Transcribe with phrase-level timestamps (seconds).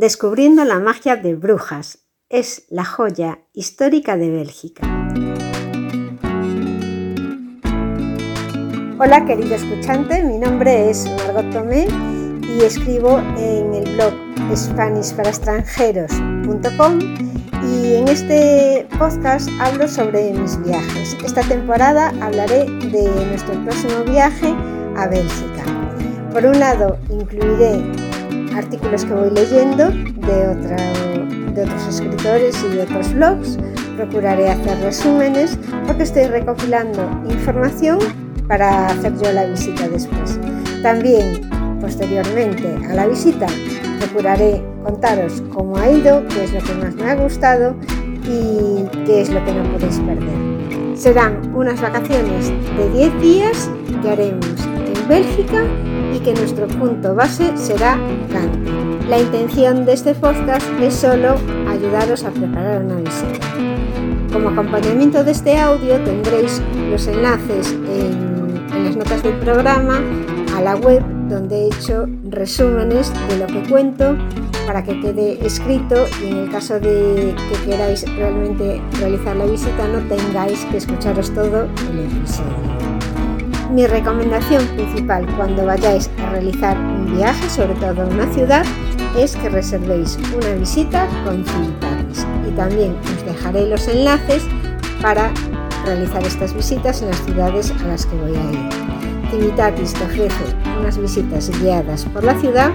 [0.00, 2.04] Descubriendo la magia de Brujas.
[2.28, 4.86] Es la joya histórica de Bélgica.
[9.00, 11.88] Hola querido escuchante, mi nombre es Margot Tomé
[12.42, 14.14] y escribo en el blog
[14.56, 16.98] SpanishParaExtranjeros.com
[17.64, 21.16] y en este podcast hablo sobre mis viajes.
[21.24, 24.54] Esta temporada hablaré de nuestro próximo viaje
[24.96, 25.64] a Bélgica.
[26.32, 28.07] Por un lado, incluiré
[28.58, 33.58] artículos que voy leyendo de, otros escritores y de otros blogs.
[33.96, 37.98] Procuraré hacer resúmenes porque estoy recopilando información
[38.46, 40.38] para hacer yo la visita después.
[40.82, 41.48] También,
[41.80, 43.46] posteriormente a la visita,
[43.98, 47.74] procuraré contaros cómo ha ido, qué es lo que más me ha gustado
[48.24, 50.96] y qué es lo que no podéis perder.
[50.96, 53.70] Serán unas vacaciones de 10 días
[54.02, 55.64] que haremos en Bélgica
[56.18, 57.96] y que nuestro punto base será
[58.32, 58.70] Gante.
[59.08, 61.36] La intención de este podcast es solo
[61.68, 63.46] ayudaros a preparar una visita.
[64.32, 70.00] Como acompañamiento de este audio tendréis los enlaces en, en las notas del programa
[70.54, 74.16] a la web donde he hecho resúmenes de lo que cuento
[74.66, 79.88] para que quede escrito y en el caso de que queráis realmente realizar la visita
[79.88, 82.87] no tengáis que escucharos todo el episodio.
[83.70, 88.64] Mi recomendación principal cuando vayáis a realizar un viaje, sobre todo a una ciudad,
[89.16, 92.26] es que reservéis una visita con Civitatis.
[92.48, 94.42] Y también os dejaré los enlaces
[95.02, 95.30] para
[95.84, 98.68] realizar estas visitas en las ciudades a las que voy a ir.
[99.30, 100.44] Civitatis te ofrece
[100.80, 102.72] unas visitas guiadas por la ciudad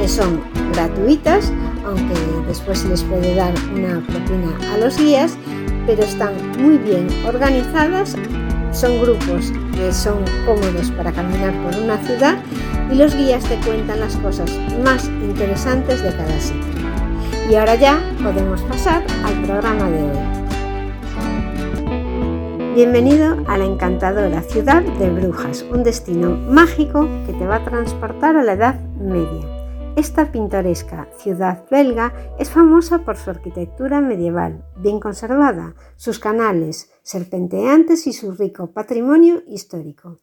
[0.00, 0.40] que son
[0.72, 1.52] gratuitas,
[1.84, 2.14] aunque
[2.46, 5.36] después se les puede dar una propina a los guías,
[5.84, 8.14] pero están muy bien organizadas
[8.76, 12.36] son grupos que son cómodos para caminar por una ciudad
[12.92, 14.50] y los guías te cuentan las cosas
[14.84, 16.74] más interesantes de cada sitio.
[17.50, 20.18] Y ahora ya podemos pasar al programa de hoy.
[22.74, 28.36] Bienvenido a la encantadora ciudad de Brujas, un destino mágico que te va a transportar
[28.36, 29.56] a la Edad Media.
[29.96, 38.08] Esta pintoresca ciudad belga es famosa por su arquitectura medieval, bien conservada, sus canales serpenteantes
[38.08, 40.18] y su rico patrimonio histórico.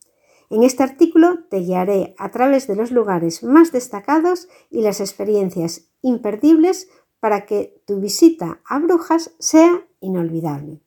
[0.50, 5.88] En este artículo te guiaré a través de los lugares más destacados y las experiencias
[6.02, 6.90] imperdibles
[7.22, 10.82] para que tu visita a Brujas sea inolvidable.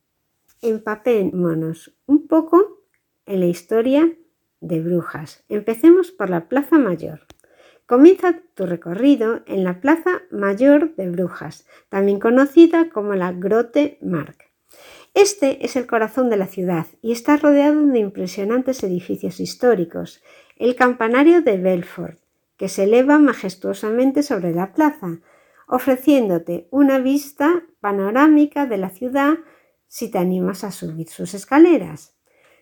[0.60, 2.82] Empapémonos un poco
[3.24, 4.12] en la historia
[4.60, 5.44] de Brujas.
[5.48, 7.20] Empecemos por la Plaza Mayor.
[7.86, 14.45] Comienza tu recorrido en la Plaza Mayor de Brujas, también conocida como la Grote Mark.
[15.16, 20.22] Este es el corazón de la ciudad y está rodeado de impresionantes edificios históricos.
[20.58, 22.18] El campanario de Belfort,
[22.58, 25.20] que se eleva majestuosamente sobre la plaza,
[25.68, 29.38] ofreciéndote una vista panorámica de la ciudad
[29.86, 32.14] si te animas a subir sus escaleras.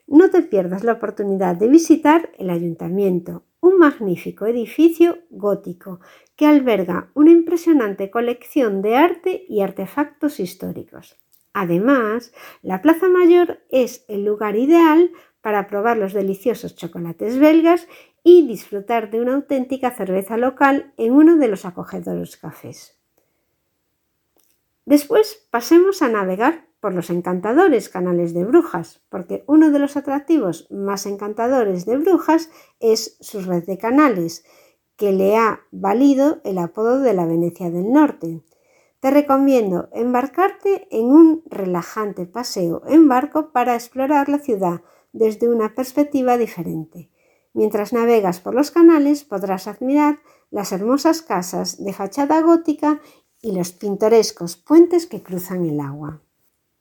[0.07, 5.99] No te pierdas la oportunidad de visitar el ayuntamiento, un magnífico edificio gótico
[6.37, 11.19] que alberga una impresionante colección de arte y artefactos históricos.
[11.55, 12.33] Además,
[12.63, 17.87] la Plaza Mayor es el lugar ideal para probar los deliciosos chocolates belgas
[18.25, 22.99] y disfrutar de una auténtica cerveza local en uno de los acogedores cafés.
[24.85, 30.67] Después pasemos a navegar por los encantadores canales de Brujas, porque uno de los atractivos
[30.71, 32.51] más encantadores de Brujas
[32.81, 34.45] es su red de canales,
[34.97, 38.43] que le ha valido el apodo de la Venecia del Norte.
[39.05, 44.81] Te recomiendo embarcarte en un relajante paseo en barco para explorar la ciudad
[45.13, 47.11] desde una perspectiva diferente.
[47.53, 50.21] Mientras navegas por los canales podrás admirar
[50.51, 53.03] las hermosas casas de fachada gótica
[53.43, 56.23] y los pintorescos puentes que cruzan el agua.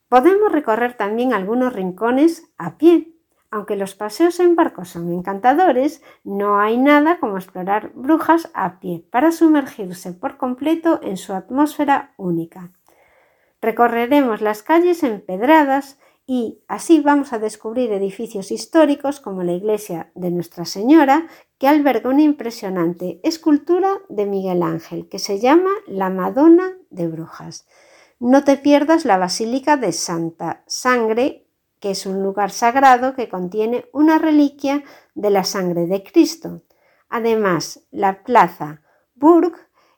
[0.08, 3.13] Podemos recorrer también algunos rincones a pie.
[3.54, 9.06] Aunque los paseos en barco son encantadores, no hay nada como explorar Brujas a pie
[9.12, 12.72] para sumergirse por completo en su atmósfera única.
[13.62, 20.32] Recorreremos las calles empedradas y así vamos a descubrir edificios históricos como la iglesia de
[20.32, 21.28] Nuestra Señora,
[21.60, 27.68] que alberga una impresionante escultura de Miguel Ángel que se llama La Madonna de Brujas.
[28.20, 31.43] No te pierdas la Basílica de Santa Sangre,
[31.84, 34.86] que es un lugar sagrado que contiene una reliquia
[35.16, 36.62] de la sangre de Cristo.
[37.10, 38.82] Además, la Plaza
[39.16, 39.52] Burg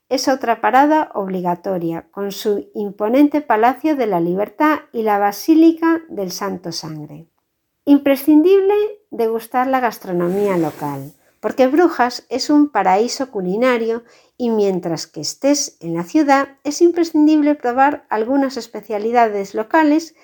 [0.10, 6.32] es otra parada obligatoria, con su imponente Palacio de la Libertad y la Basílica del
[6.32, 7.28] Santo Sangre.
[7.86, 8.74] Imprescindible
[9.12, 11.14] degustar la gastronomía local.
[11.40, 14.04] porque Brujas es un paraíso culinario
[14.36, 20.16] y mientras que estés en la ciudad es imprescindible probar algunas especialidades locales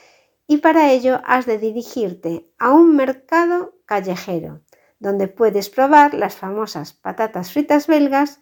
[0.48, 4.62] y para ello has de dirigirte a un mercado callejero
[5.02, 8.40] donde puedes probar las famosas patatas fritas belgas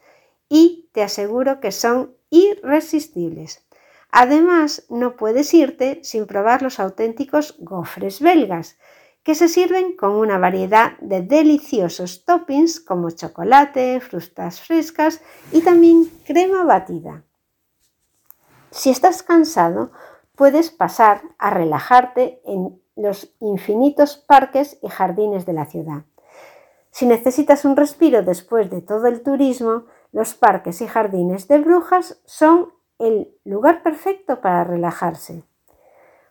[0.50, 3.66] y te aseguro que son irresistibles.
[4.12, 8.78] Además, no puedes irte sin probar los auténticos gofres belgas,
[9.24, 15.22] que se sirven con una variedad de deliciosos toppings como chocolate, frutas frescas
[15.52, 17.24] y también crema batida.
[18.72, 19.92] Si estás cansado,
[20.40, 26.04] puedes pasar a relajarte en los infinitos parques y jardines de la ciudad.
[26.92, 29.84] Si necesitas un respiro después de todo el turismo,
[30.14, 32.70] los parques y jardines de Brujas son
[33.00, 35.44] el lugar perfecto para relajarse.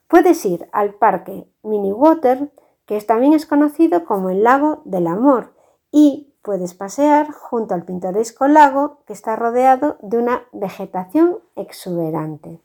[0.06, 2.50] Puedes ir al parque Mini Water,
[2.86, 5.52] que también es conocido como el lago del amor,
[5.90, 12.62] y puedes pasear junto al pintoresco lago que está rodeado de una vegetación exuberante.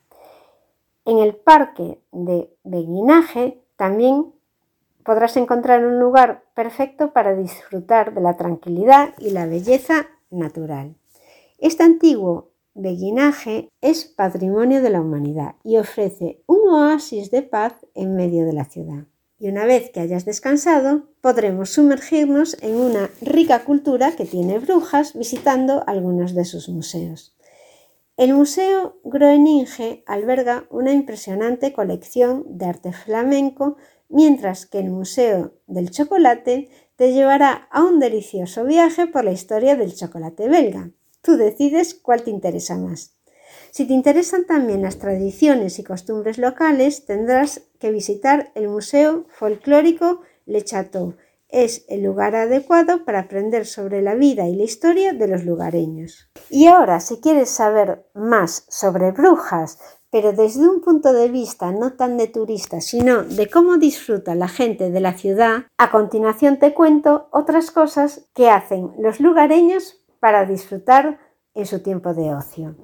[1.05, 4.33] En el parque de Beguinaje también
[5.03, 10.95] podrás encontrar un lugar perfecto para disfrutar de la tranquilidad y la belleza natural.
[11.57, 18.15] Este antiguo beguinaje es patrimonio de la humanidad y ofrece un oasis de paz en
[18.15, 19.06] medio de la ciudad.
[19.39, 25.13] Y una vez que hayas descansado, podremos sumergirnos en una rica cultura que tiene Brujas
[25.13, 27.35] visitando algunos de sus museos.
[28.15, 33.75] El Museo Groeninge alberga una impresionante colección de arte flamenco
[34.07, 39.75] mientras que el Museo del Chocolate te llevará a un delicioso viaje por la historia
[39.75, 40.92] del chocolate belga.
[41.24, 43.15] Tú decides cuál te interesa más.
[43.71, 50.21] Si te interesan también las tradiciones y costumbres locales, tendrás que visitar el Museo Folclórico
[50.45, 51.16] Le Chateau.
[51.53, 56.27] Es el lugar adecuado para aprender sobre la vida y la historia de los lugareños.
[56.50, 59.77] Y ahora, si quieres saber más sobre brujas,
[60.09, 64.47] pero desde un punto de vista no tan de turista, sino de cómo disfruta la
[64.47, 70.45] gente de la ciudad, a continuación te cuento otras cosas que hacen los lugareños para
[70.45, 71.19] disfrutar
[71.53, 72.75] en su tiempo de ocio.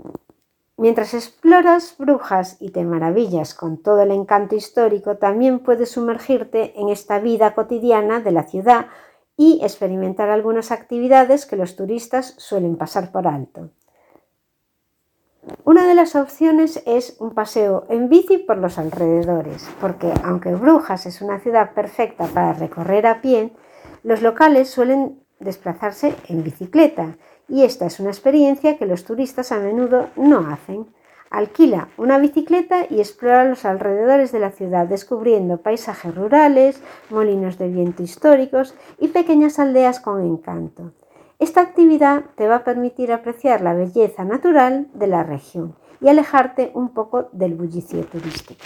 [0.80, 6.88] Mientras exploras Brujas y te maravillas con todo el encanto histórico, también puedes sumergirte en
[6.88, 8.86] esta vida cotidiana de la ciudad
[9.36, 13.72] y experimentar algunas actividades que los turistas suelen pasar por alto.
[15.66, 21.06] Una de las opciones es un paseo en bici por los alrededores, porque aunque Brujas
[21.06, 23.52] es una ciudad perfecta para recorrer a pie,
[24.04, 27.18] los locales suelen desplazarse en bicicleta
[27.50, 30.88] y esta es una experiencia que los turistas a menudo no hacen.
[31.30, 37.68] Alquila una bicicleta y explora los alrededores de la ciudad descubriendo paisajes rurales, molinos de
[37.68, 40.92] viento históricos y pequeñas aldeas con encanto.
[41.38, 46.72] Esta actividad te va a permitir apreciar la belleza natural de la región y alejarte
[46.74, 48.66] un poco del bullicio turístico.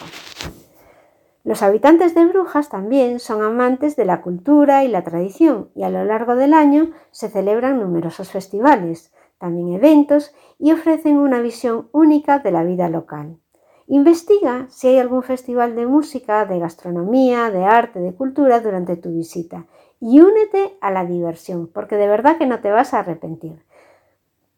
[1.45, 5.89] Los habitantes de Brujas también son amantes de la cultura y la tradición y a
[5.89, 12.39] lo largo del año se celebran numerosos festivales, también eventos y ofrecen una visión única
[12.39, 13.39] de la vida local.
[13.87, 19.13] Investiga si hay algún festival de música, de gastronomía, de arte, de cultura durante tu
[19.13, 19.65] visita
[19.99, 23.65] y únete a la diversión, porque de verdad que no te vas a arrepentir.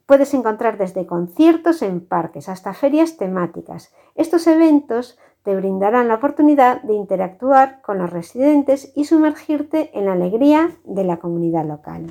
[0.06, 3.92] Puedes encontrar desde conciertos en parques hasta ferias temáticas.
[4.14, 10.14] Estos eventos te brindarán la oportunidad de interactuar con los residentes y sumergirte en la
[10.14, 12.08] alegría de la comunidad local.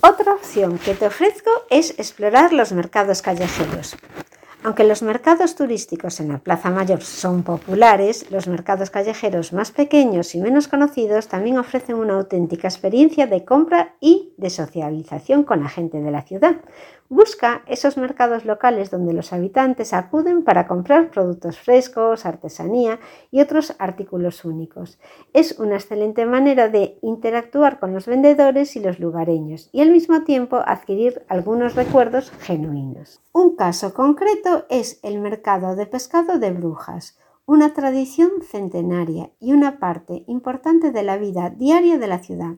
[0.00, 3.96] Otra opción que te ofrezco es explorar los mercados callejeros.
[4.62, 10.36] Aunque los mercados turísticos en la Plaza Mayor son populares, los mercados callejeros más pequeños
[10.36, 15.68] y menos conocidos también ofrecen una auténtica experiencia de compra y de socialización con la
[15.68, 16.60] gente de la ciudad.
[17.16, 22.98] Busca esos mercados locales donde los habitantes acuden para comprar productos frescos, artesanía
[23.30, 24.98] y otros artículos únicos.
[25.32, 30.24] Es una excelente manera de interactuar con los vendedores y los lugareños y al mismo
[30.24, 33.22] tiempo adquirir algunos recuerdos genuinos.
[33.32, 37.16] Un caso concreto es el mercado de pescado de Brujas,
[37.46, 42.56] una tradición centenaria y una parte importante de la vida diaria de la ciudad.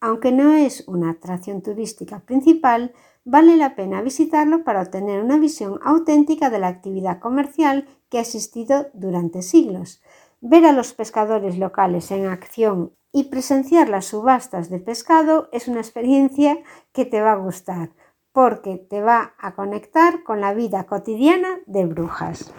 [0.00, 2.92] Aunque no es una atracción turística principal,
[3.24, 8.22] vale la pena visitarlo para obtener una visión auténtica de la actividad comercial que ha
[8.22, 10.02] existido durante siglos.
[10.40, 15.80] Ver a los pescadores locales en acción y presenciar las subastas de pescado es una
[15.80, 16.58] experiencia
[16.92, 17.90] que te va a gustar
[18.36, 22.52] porque te va a conectar con la vida cotidiana de brujas.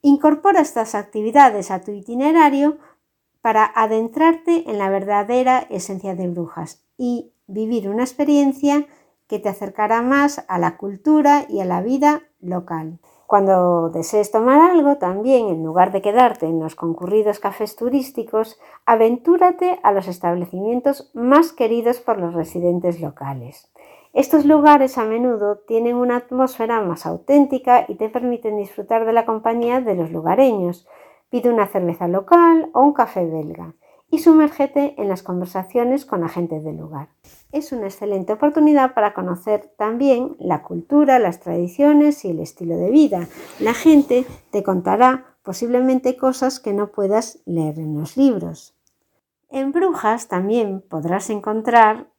[0.00, 2.78] Incorpora estas actividades a tu itinerario
[3.44, 8.86] para adentrarte en la verdadera esencia de brujas y vivir una experiencia
[9.26, 13.00] que te acercará más a la cultura y a la vida local.
[13.26, 19.78] Cuando desees tomar algo, también en lugar de quedarte en los concurridos cafés turísticos, aventúrate
[19.82, 23.70] a los establecimientos más queridos por los residentes locales.
[24.14, 29.26] Estos lugares a menudo tienen una atmósfera más auténtica y te permiten disfrutar de la
[29.26, 30.86] compañía de los lugareños.
[31.34, 33.74] Pide una cerveza local o un café belga
[34.08, 37.08] y sumérgete en las conversaciones con la gente del lugar.
[37.50, 42.88] Es una excelente oportunidad para conocer también la cultura, las tradiciones y el estilo de
[42.88, 43.26] vida.
[43.58, 48.76] La gente te contará posiblemente cosas que no puedas leer en los libros.
[49.50, 52.10] En Brujas también podrás encontrar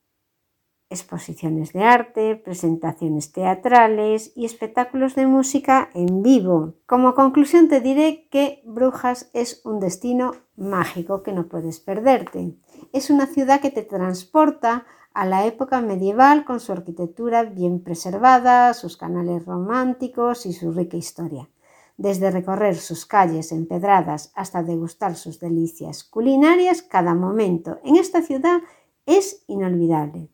[0.95, 6.73] exposiciones de arte, presentaciones teatrales y espectáculos de música en vivo.
[6.85, 12.55] Como conclusión te diré que Brujas es un destino mágico que no puedes perderte.
[12.93, 18.73] Es una ciudad que te transporta a la época medieval con su arquitectura bien preservada,
[18.73, 21.49] sus canales románticos y su rica historia.
[21.97, 28.59] Desde recorrer sus calles empedradas hasta degustar sus delicias culinarias, cada momento en esta ciudad
[29.05, 30.29] es inolvidable.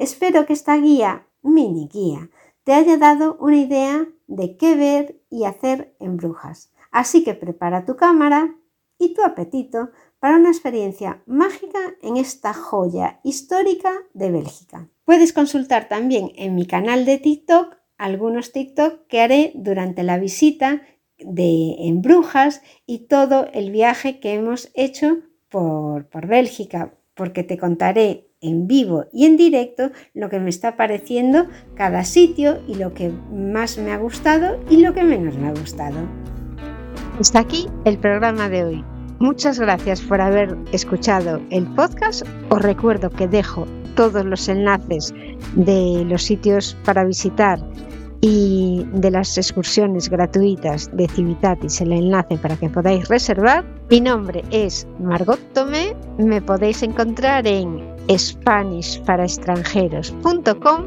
[0.00, 2.30] Espero que esta guía, mini guía,
[2.64, 6.72] te haya dado una idea de qué ver y hacer en Brujas.
[6.90, 8.56] Así que prepara tu cámara
[8.98, 14.88] y tu apetito para una experiencia mágica en esta joya histórica de Bélgica.
[15.04, 20.80] Puedes consultar también en mi canal de TikTok algunos TikTok que haré durante la visita
[21.18, 25.18] de en Brujas y todo el viaje que hemos hecho
[25.50, 30.76] por, por Bélgica, porque te contaré en vivo y en directo lo que me está
[30.76, 35.48] pareciendo cada sitio y lo que más me ha gustado y lo que menos me
[35.48, 35.98] ha gustado.
[37.18, 38.84] Hasta aquí el programa de hoy.
[39.18, 42.26] Muchas gracias por haber escuchado el podcast.
[42.48, 45.12] Os recuerdo que dejo todos los enlaces
[45.54, 47.60] de los sitios para visitar
[48.20, 53.64] y de las excursiones gratuitas de Civitatis, el enlace para que podáis reservar.
[53.88, 60.84] Mi nombre es Margot Tomé, me podéis encontrar en SpanishParaExtranjeros.com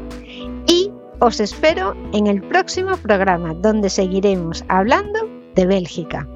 [0.66, 5.20] y os espero en el próximo programa donde seguiremos hablando
[5.54, 6.28] de Bélgica.